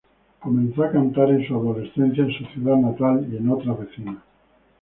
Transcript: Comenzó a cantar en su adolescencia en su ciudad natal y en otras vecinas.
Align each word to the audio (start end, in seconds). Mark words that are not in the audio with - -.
Comenzó 0.39 0.83
a 0.83 0.89
cantar 0.91 1.29
en 1.29 1.45
su 1.47 1.53
adolescencia 1.55 2.23
en 2.23 2.31
su 2.35 2.43
ciudad 2.53 2.75
natal 2.75 3.27
y 3.31 3.37
en 3.37 3.51
otras 3.51 3.77
vecinas. 3.77 4.17